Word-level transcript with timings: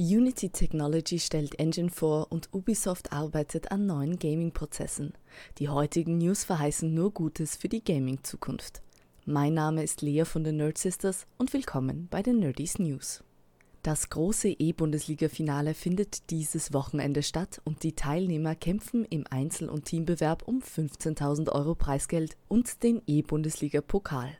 Unity 0.00 0.50
Technology 0.50 1.18
stellt 1.18 1.58
Engine 1.58 1.90
vor 1.90 2.28
und 2.30 2.50
Ubisoft 2.52 3.12
arbeitet 3.12 3.72
an 3.72 3.86
neuen 3.86 4.16
Gaming-Prozessen. 4.20 5.12
Die 5.58 5.68
heutigen 5.68 6.18
News 6.18 6.44
verheißen 6.44 6.94
nur 6.94 7.10
Gutes 7.10 7.56
für 7.56 7.68
die 7.68 7.82
Gaming-Zukunft. 7.82 8.80
Mein 9.26 9.54
Name 9.54 9.82
ist 9.82 10.00
Lea 10.00 10.24
von 10.24 10.44
den 10.44 10.58
Nerd 10.58 10.78
Sisters 10.78 11.26
und 11.36 11.52
willkommen 11.52 12.06
bei 12.12 12.22
den 12.22 12.38
Nerdies 12.38 12.78
News. 12.78 13.24
Das 13.82 14.08
große 14.08 14.50
E-Bundesliga-Finale 14.50 15.74
findet 15.74 16.30
dieses 16.30 16.72
Wochenende 16.72 17.24
statt 17.24 17.60
und 17.64 17.82
die 17.82 17.96
Teilnehmer 17.96 18.54
kämpfen 18.54 19.04
im 19.04 19.24
Einzel- 19.28 19.68
und 19.68 19.86
Teambewerb 19.86 20.46
um 20.46 20.60
15.000 20.60 21.50
Euro 21.50 21.74
Preisgeld 21.74 22.36
und 22.46 22.84
den 22.84 23.02
E-Bundesliga-Pokal. 23.08 24.38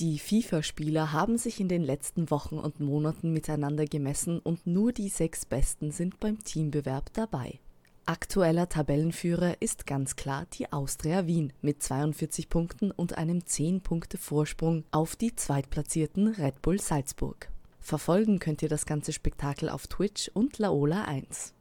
Die 0.00 0.18
FIFA-Spieler 0.18 1.12
haben 1.12 1.36
sich 1.36 1.60
in 1.60 1.68
den 1.68 1.82
letzten 1.82 2.30
Wochen 2.30 2.58
und 2.58 2.80
Monaten 2.80 3.34
miteinander 3.34 3.84
gemessen 3.84 4.38
und 4.38 4.66
nur 4.66 4.92
die 4.92 5.10
sechs 5.10 5.44
Besten 5.44 5.90
sind 5.90 6.18
beim 6.18 6.42
Teambewerb 6.42 7.12
dabei. 7.12 7.60
Aktueller 8.06 8.70
Tabellenführer 8.70 9.60
ist 9.60 9.86
ganz 9.86 10.16
klar 10.16 10.46
die 10.54 10.72
Austria 10.72 11.26
Wien 11.26 11.52
mit 11.60 11.82
42 11.82 12.48
Punkten 12.48 12.92
und 12.92 13.18
einem 13.18 13.40
10-Punkte-Vorsprung 13.40 14.84
auf 14.90 15.16
die 15.16 15.36
zweitplatzierten 15.36 16.28
Red 16.28 16.62
Bull 16.62 16.80
Salzburg. 16.80 17.50
Verfolgen 17.78 18.38
könnt 18.38 18.62
ihr 18.62 18.70
das 18.70 18.86
ganze 18.86 19.12
Spektakel 19.12 19.68
auf 19.68 19.86
Twitch 19.86 20.30
und 20.32 20.56
Laola 20.56 21.04
1. 21.04 21.52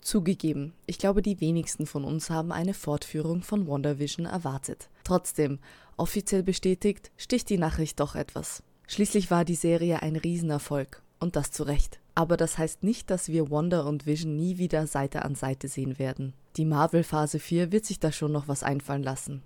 Zugegeben, 0.00 0.72
ich 0.86 0.98
glaube, 0.98 1.22
die 1.22 1.40
wenigsten 1.40 1.86
von 1.86 2.02
uns 2.02 2.30
haben 2.30 2.50
eine 2.50 2.74
Fortführung 2.74 3.42
von 3.42 3.68
WandaVision 3.68 4.26
erwartet. 4.26 4.88
Trotzdem, 5.06 5.60
Offiziell 5.96 6.42
bestätigt, 6.42 7.10
sticht 7.16 7.48
die 7.48 7.56
Nachricht 7.56 8.00
doch 8.00 8.16
etwas. 8.16 8.62
Schließlich 8.86 9.30
war 9.30 9.44
die 9.44 9.54
Serie 9.54 10.02
ein 10.02 10.16
Riesenerfolg 10.16 11.02
und 11.20 11.36
das 11.36 11.50
zu 11.50 11.62
Recht. 11.62 12.00
Aber 12.14 12.36
das 12.36 12.58
heißt 12.58 12.82
nicht, 12.82 13.08
dass 13.10 13.28
wir 13.28 13.50
Wanda 13.50 13.82
und 13.82 14.04
Vision 14.04 14.36
nie 14.36 14.58
wieder 14.58 14.86
Seite 14.86 15.24
an 15.24 15.34
Seite 15.34 15.68
sehen 15.68 15.98
werden. 15.98 16.34
Die 16.56 16.66
Marvel 16.66 17.02
Phase 17.02 17.38
4 17.38 17.72
wird 17.72 17.86
sich 17.86 17.98
da 17.98 18.12
schon 18.12 18.32
noch 18.32 18.46
was 18.46 18.62
einfallen 18.62 19.02
lassen. 19.02 19.42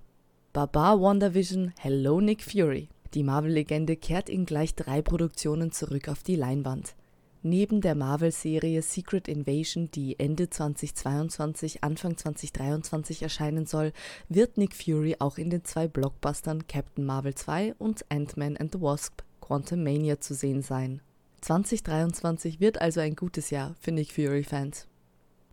Baba 0.52 1.00
WandaVision, 1.00 1.72
Hello 1.78 2.20
Nick 2.20 2.42
Fury. 2.42 2.88
Die 3.14 3.22
Marvel-Legende 3.22 3.96
kehrt 3.96 4.28
in 4.28 4.46
gleich 4.46 4.74
drei 4.74 5.02
Produktionen 5.02 5.70
zurück 5.72 6.08
auf 6.08 6.22
die 6.22 6.36
Leinwand. 6.36 6.94
Neben 7.42 7.80
der 7.80 7.94
Marvel-Serie 7.94 8.82
Secret 8.82 9.26
Invasion, 9.26 9.90
die 9.90 10.20
Ende 10.20 10.50
2022, 10.50 11.82
Anfang 11.82 12.18
2023 12.18 13.22
erscheinen 13.22 13.64
soll, 13.64 13.92
wird 14.28 14.58
Nick 14.58 14.74
Fury 14.74 15.16
auch 15.20 15.38
in 15.38 15.48
den 15.48 15.64
zwei 15.64 15.88
Blockbustern 15.88 16.66
Captain 16.66 17.06
Marvel 17.06 17.34
2 17.34 17.76
und 17.78 18.04
Ant-Man 18.10 18.58
and 18.58 18.72
the 18.72 18.80
Wasp 18.82 19.22
Quantum 19.40 19.82
Mania 19.82 20.20
zu 20.20 20.34
sehen 20.34 20.60
sein. 20.60 21.00
2023 21.40 22.60
wird 22.60 22.78
also 22.78 23.00
ein 23.00 23.16
gutes 23.16 23.48
Jahr 23.48 23.74
für 23.80 23.92
Nick 23.92 24.12
Fury-Fans. 24.12 24.86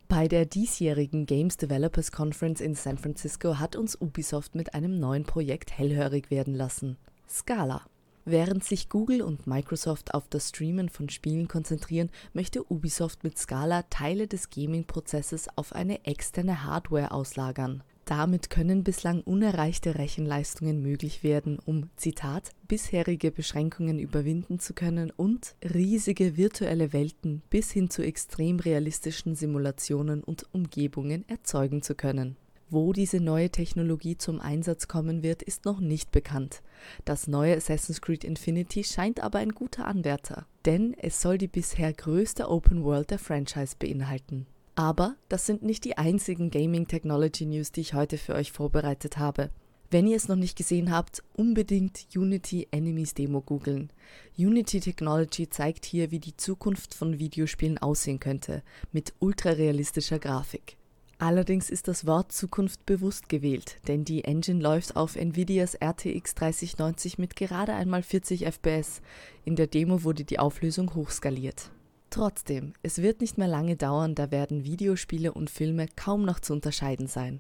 Bei 0.10 0.28
der 0.28 0.46
diesjährigen 0.46 1.26
Games 1.26 1.56
Developers 1.56 2.12
Conference 2.12 2.60
in 2.60 2.76
San 2.76 2.98
Francisco 2.98 3.60
hat 3.60 3.78
uns 3.78 3.96
Ubisoft 4.00 4.56
mit 4.56 4.74
einem 4.74 5.00
neuen 5.00 5.24
Projekt 5.24 5.78
hellhörig 5.78 6.32
werden 6.32 6.54
lassen. 6.54 6.98
Scala. 7.30 7.86
Während 8.30 8.66
sich 8.66 8.90
Google 8.90 9.22
und 9.22 9.48
Microsoft 9.48 10.14
auf 10.14 10.28
das 10.28 10.50
Streamen 10.50 10.90
von 10.90 11.08
Spielen 11.08 11.48
konzentrieren, 11.48 12.10
möchte 12.34 12.70
Ubisoft 12.70 13.24
mit 13.24 13.38
Scala 13.38 13.84
Teile 13.84 14.28
des 14.28 14.50
Gaming-Prozesses 14.50 15.48
auf 15.56 15.72
eine 15.72 16.04
externe 16.04 16.66
Hardware 16.66 17.12
auslagern. 17.12 17.84
Damit 18.04 18.50
können 18.50 18.84
bislang 18.84 19.22
unerreichte 19.22 19.96
Rechenleistungen 19.96 20.82
möglich 20.82 21.24
werden, 21.24 21.58
um, 21.58 21.90
Zitat, 21.96 22.52
bisherige 22.68 23.32
Beschränkungen 23.32 23.98
überwinden 23.98 24.60
zu 24.60 24.74
können 24.74 25.10
und 25.10 25.56
riesige 25.64 26.36
virtuelle 26.36 26.92
Welten 26.92 27.44
bis 27.50 27.72
hin 27.72 27.90
zu 27.90 28.02
extrem 28.02 28.60
realistischen 28.60 29.36
Simulationen 29.36 30.22
und 30.22 30.54
Umgebungen 30.54 31.24
erzeugen 31.30 31.82
zu 31.82 31.96
können. 31.96 32.36
Wo 32.70 32.92
diese 32.92 33.22
neue 33.22 33.50
Technologie 33.50 34.18
zum 34.18 34.42
Einsatz 34.42 34.90
kommen 34.90 35.24
wird, 35.24 35.42
ist 35.42 35.64
noch 35.64 35.80
nicht 35.80 36.12
bekannt. 36.12 36.62
Das 37.06 37.28
neue 37.28 37.56
Assassin's 37.56 38.02
Creed 38.02 38.26
Infinity 38.26 38.84
scheint 38.84 39.22
aber 39.22 39.40
ein 39.40 39.54
guter 39.54 39.86
Anwärter, 39.86 40.46
denn 40.66 40.94
es 41.00 41.22
soll 41.22 41.38
die 41.38 41.48
bisher 41.48 41.94
größte 41.94 42.50
Open 42.50 42.84
World 42.84 43.12
der 43.12 43.20
Franchise 43.20 43.76
beinhalten. 43.80 44.48
Aber 44.76 45.16
das 45.30 45.46
sind 45.46 45.64
nicht 45.64 45.86
die 45.86 45.98
einzigen 45.98 46.52
Gaming 46.52 46.88
Technology 46.88 47.46
News, 47.46 47.72
die 47.72 47.82
ich 47.82 47.94
heute 47.94 48.18
für 48.18 48.36
euch 48.36 48.52
vorbereitet 48.52 49.18
habe. 49.18 49.50
Wenn 49.90 50.06
ihr 50.06 50.18
es 50.18 50.28
noch 50.28 50.36
nicht 50.36 50.58
gesehen 50.58 50.92
habt, 50.92 51.24
unbedingt 51.38 52.08
Unity 52.14 52.68
Enemies 52.72 53.14
Demo 53.14 53.40
googeln. 53.40 53.92
Unity 54.38 54.82
Technology 54.82 55.50
zeigt 55.50 55.86
hier, 55.86 56.12
wie 56.12 56.20
die 56.20 56.36
Zukunft 56.36 56.94
von 56.94 57.18
Videospielen 57.18 57.78
aussehen 57.78 58.20
könnte, 58.20 58.62
mit 58.92 59.14
ultrarealistischer 59.20 60.20
Grafik. 60.20 60.76
Allerdings 61.20 61.72
ist 61.72 61.88
das 61.88 62.06
Wort 62.06 62.32
Zukunft 62.32 62.86
bewusst 62.86 63.28
gewählt, 63.28 63.78
denn 63.88 64.06
die 64.06 64.24
Engine 64.24 64.62
läuft 64.62 64.96
auf 64.96 65.16
Nvidias 65.16 65.74
RTX 65.74 66.36
3090 66.36 67.18
mit 67.18 67.36
gerade 67.36 67.74
einmal 67.74 68.04
40 68.04 68.46
FPS. 68.46 69.02
In 69.44 69.56
der 69.56 69.66
Demo 69.66 70.04
wurde 70.04 70.26
die 70.26 70.38
Auflösung 70.38 70.94
hochskaliert. 70.94 71.72
Trotzdem, 72.12 72.74
es 72.84 73.02
wird 73.02 73.20
nicht 73.20 73.40
mehr 73.40 73.48
lange 73.48 73.76
dauern, 73.76 74.14
da 74.14 74.30
werden 74.30 74.64
Videospiele 74.64 75.34
und 75.34 75.50
Filme 75.50 75.88
kaum 75.96 76.24
noch 76.24 76.40
zu 76.40 76.54
unterscheiden 76.54 77.08
sein. 77.08 77.40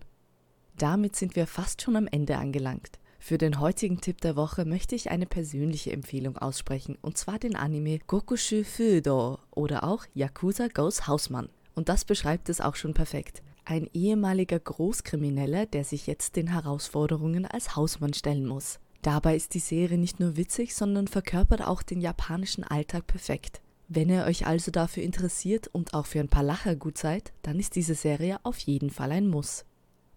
Damit 0.76 1.16
sind 1.16 1.36
wir 1.36 1.46
fast 1.46 1.84
schon 1.84 1.96
am 1.96 2.08
Ende 2.08 2.38
angelangt. 2.38 3.00
Für 3.20 3.38
den 3.38 3.59
heutigen 3.59 4.02
Tipp 4.02 4.22
der 4.22 4.36
Woche 4.36 4.66
möchte 4.66 4.96
ich 4.96 5.12
eine 5.12 5.26
persönliche 5.28 5.92
Empfehlung 5.92 6.38
aussprechen, 6.38 6.98
und 7.02 7.18
zwar 7.18 7.38
den 7.38 7.56
Anime 7.56 8.00
Gokushu 8.08 8.64
Fudo 8.64 9.38
oder 9.52 9.84
auch 9.84 10.06
Yakuza 10.16 10.68
Goes 10.68 11.08
Hausmann. 11.08 11.50
Und 11.76 11.90
das 11.90 12.06
beschreibt 12.06 12.50
es 12.50 12.59
auch 12.59 12.76
schon 12.76 12.96
perfekt 12.96 13.44
ein 13.69 13.89
ehemaliger 13.94 14.59
Großkrimineller, 14.59 15.66
der 15.66 15.83
sich 15.83 16.07
jetzt 16.07 16.35
den 16.35 16.47
Herausforderungen 16.47 17.45
als 17.45 17.75
Hausmann 17.75 18.13
stellen 18.13 18.45
muss. 18.45 18.79
Dabei 19.01 19.35
ist 19.35 19.53
die 19.53 19.59
Serie 19.59 19.97
nicht 19.97 20.19
nur 20.19 20.38
witzig, 20.38 20.73
sondern 20.73 21.07
verkörpert 21.07 21.61
auch 21.61 21.83
den 21.83 22.01
japanischen 22.01 22.63
Alltag 22.63 23.07
perfekt. 23.07 23.61
Wenn 23.89 24.09
ihr 24.09 24.25
euch 24.25 24.47
also 24.47 24.72
dafür 24.72 25.03
interessiert 25.03 25.67
und 25.67 25.94
auch 25.94 26.05
für 26.05 26.19
ein 26.19 26.29
paar 26.29 26.44
Lacher 26.44 26.75
gut 26.75 26.97
seid, 26.97 27.31
dann 27.41 27.59
ist 27.59 27.75
diese 27.75 27.95
Serie 27.95 28.39
auf 28.44 28.57
jeden 28.59 28.89
Fall 28.89 29.11
ein 29.11 29.28
Muss. 29.28 29.66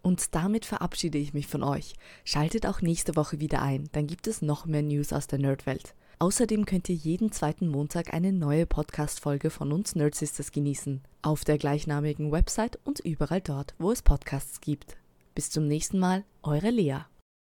Und 0.03 0.35
damit 0.35 0.65
verabschiede 0.65 1.19
ich 1.19 1.35
mich 1.35 1.47
von 1.47 1.63
euch. 1.63 1.95
Schaltet 2.25 2.67
auch 2.67 2.81
nächste 2.81 3.17
Woche 3.17 3.41
wieder 3.41 3.63
ein, 3.63 3.89
dann 3.93 4.07
gibt 4.07 4.27
es 4.27 4.43
noch 4.43 4.65
mehr 4.65 4.83
News 4.83 5.13
aus 5.13 5.27
der 5.27 5.39
Nerdwelt. 5.39 5.95
Außerdem 6.23 6.67
könnt 6.67 6.87
ihr 6.91 6.95
jeden 6.95 7.33
zweiten 7.33 7.67
Montag 7.67 8.13
eine 8.13 8.31
neue 8.31 8.67
Podcast-Folge 8.67 9.49
von 9.49 9.73
uns 9.73 9.95
Nerd 9.95 10.15
Sisters 10.15 10.53
genießen. 10.53 11.01
Auf 11.23 11.45
der 11.45 11.57
gleichnamigen 11.57 12.31
Website 12.31 12.79
und 12.85 13.01
überall 13.01 13.41
dort, 13.41 13.75
wo 13.79 13.91
es 13.91 14.03
Podcasts 14.03 14.61
gibt. 14.61 14.99
Bis 15.35 15.49
zum 15.49 15.67
nächsten 15.67 15.99
Mal, 15.99 16.25
eure 16.43 16.69
Lea. 16.69 16.99